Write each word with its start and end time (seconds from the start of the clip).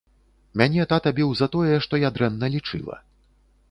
Мяне 0.61 0.87
тата 0.95 1.13
біў 1.21 1.29
за 1.43 1.51
тое, 1.59 1.75
што 1.87 2.03
я 2.07 2.15
дрэнна 2.19 2.53
лічыла. 2.59 2.95